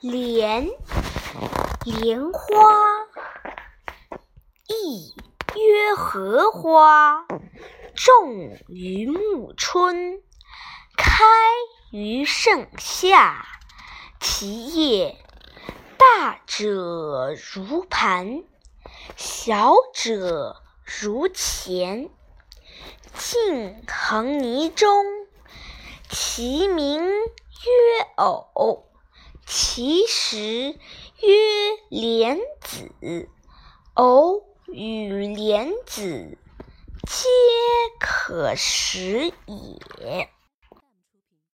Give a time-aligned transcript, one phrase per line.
[0.00, 0.68] 莲，
[1.84, 3.08] 莲花，
[4.68, 5.14] 亦
[5.54, 7.26] 曰荷花，
[7.94, 10.20] 种于暮春，
[10.98, 11.24] 开
[11.90, 13.46] 于盛夏。
[14.20, 15.16] 其叶
[15.96, 18.44] 大者如盘，
[19.16, 22.10] 小者如钱，
[23.14, 25.06] 茎横泥中。
[26.08, 28.85] 其名曰偶，
[29.46, 30.78] 其实曰
[31.88, 33.28] 莲子。
[33.94, 36.36] 藕与莲子，
[37.06, 37.28] 皆
[37.98, 40.28] 可食也。